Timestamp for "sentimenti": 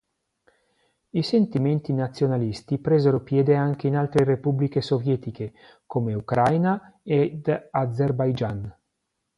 1.21-1.93